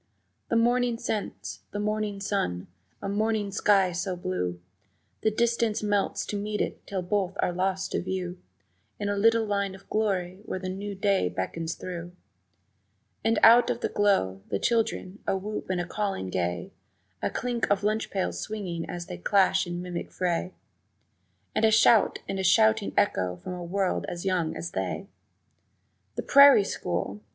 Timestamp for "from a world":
23.35-24.07